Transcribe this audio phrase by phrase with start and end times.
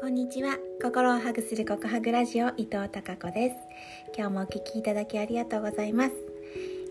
[0.00, 0.58] こんにちは。
[0.80, 3.56] 心をハグするココハグラジオ伊藤孝子です。
[4.16, 6.12] 今日もお聞きいただきありがとうございます。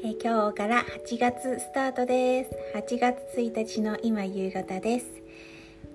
[0.03, 2.49] え今日から8月スタートです。
[2.75, 5.05] 8月1日の今夕方です。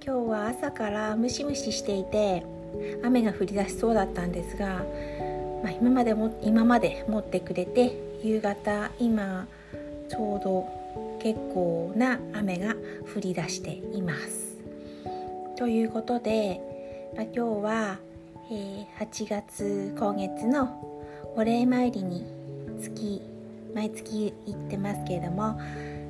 [0.03, 2.47] 今日は朝からムシムシしていて
[3.05, 4.83] 雨が降り出しそうだったんですが、
[5.63, 7.93] まあ、今までも今まで持ってくれて
[8.23, 9.47] 夕方今
[10.09, 12.75] ちょうど結構な雨が
[13.15, 14.57] 降り出しています。
[15.59, 16.72] ということで、
[17.15, 17.99] 今日は、
[18.51, 21.05] えー、8月今月の
[21.37, 22.25] お礼参りに
[22.81, 23.21] 月
[23.75, 25.61] 毎月行ってますけれども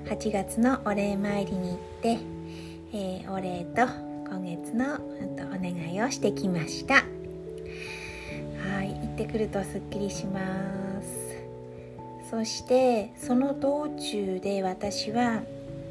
[0.05, 2.19] 8月のお礼参りに行って、
[2.93, 3.83] えー、お礼と
[4.31, 6.95] 今月のお願いをしてきました。
[6.95, 10.41] はい行ってくるとすっきりしま
[11.03, 12.31] す。
[12.31, 15.43] そしてその道中で私は、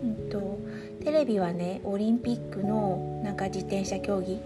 [0.04, 0.58] うんと
[1.04, 4.40] テレビはねオリンピックのなんか自転車競技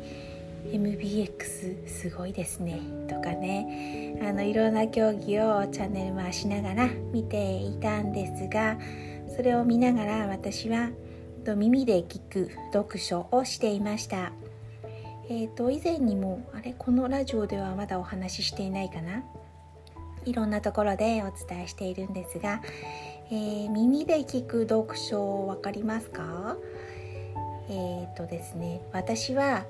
[0.71, 4.19] MBX すごいですねとかね。
[4.21, 8.77] あのいろんな競技をチャンネル回しながら見ていたんですが
[9.36, 10.89] それを見ながら私は
[11.55, 14.31] 耳で聞く読書をしていました。
[15.27, 19.23] えーと、以前にもあれこのラジオではまだお話ししていないかな？
[20.23, 22.61] いろんなところでお伝えしているんですが、
[23.31, 26.58] えー、耳で聞く読書分かりますか？
[27.69, 29.66] えっ、ー、とですね私は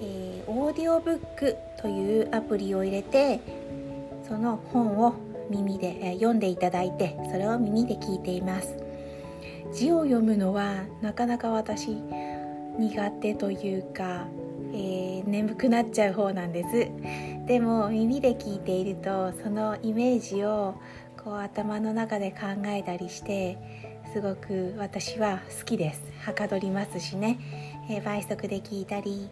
[0.00, 3.40] えー、オーディオブックというアプリを入れて
[4.26, 5.14] その本を
[5.50, 8.76] 耳で、えー、読んでいただいてそれを耳で聞いています。
[9.72, 11.96] 字を読むのはなかなか私
[12.78, 14.26] 苦手というか、
[14.72, 17.46] えー、眠くなっちゃう方なんです。
[17.46, 20.74] でも耳で聞いているとそのイメージを
[21.22, 23.58] こう頭の中で考えたりして
[24.12, 26.02] すごく私は好きです。
[26.24, 27.38] はかどりますしね、
[27.88, 29.28] えー、倍速で聞いたり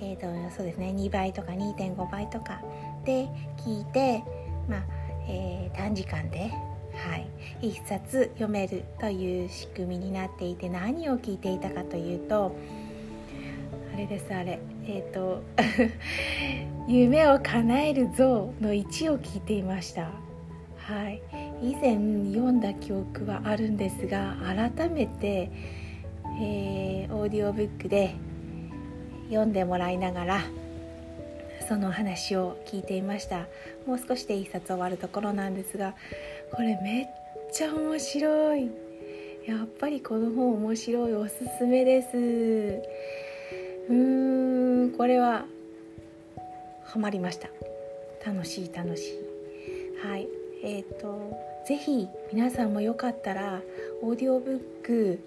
[0.00, 2.60] えーと、そうですね2倍とか2.5倍とか
[3.04, 3.28] で
[3.58, 4.22] 聞いて、
[4.68, 4.84] まあ
[5.28, 6.50] えー、短時間で、
[6.94, 7.26] はい、
[7.62, 12.56] 1冊読めるという仕組みになっていて何を聞いていたかというと
[13.94, 15.42] あれですあれえっ、ー、と
[16.88, 20.10] 夢を叶える像の1を聞いていました。
[20.86, 21.20] はい
[21.62, 21.94] 以前
[22.32, 25.50] 読んだ記憶はあるんですが改めて、
[26.40, 28.14] えー、オーディオブックで
[29.28, 30.40] 読んでもらいながら
[31.68, 33.46] その話を聞いていました。
[33.86, 35.94] もう少しで一冊終わるところなんですが
[36.52, 37.06] これめっ
[37.52, 38.70] ちゃ面白い。
[39.46, 42.08] やっぱりこの本面白いおすすめです。
[43.88, 45.46] うーんこれは
[46.84, 47.48] ハマりました。
[48.24, 50.06] 楽しい楽しい。
[50.06, 50.28] はい。
[50.62, 53.60] えっ、ー、と是非皆さんもよかったら
[54.02, 55.18] オーディオブック、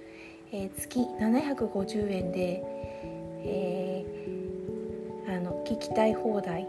[0.54, 2.64] えー、月750円で
[3.46, 6.68] えー、あの聞きたい放題、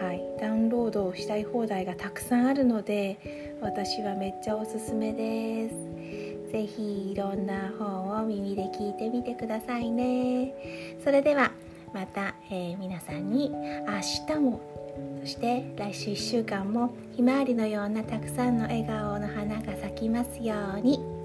[0.00, 5.90] はい、ダウンロードしたい放題がたくさんあるので私はめっちゃおすすめです。
[6.50, 10.98] ぜひいろんな本を耳で聞いてみてくださいね。
[11.04, 11.52] それでは
[11.92, 14.60] また、えー、皆さんに明日も
[15.20, 21.19] そして来週1週間もひまわりのようなたくさんの笑顔の花が咲きますように。